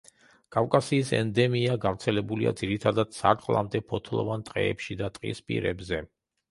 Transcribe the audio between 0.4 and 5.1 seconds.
კავკასიის ენდემია, გავრცელებულია ძირითადად სარტყლამდე ფოთლოვან ტყეებში